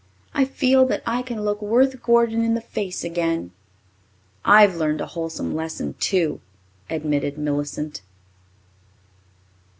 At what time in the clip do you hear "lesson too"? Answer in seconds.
5.53-6.41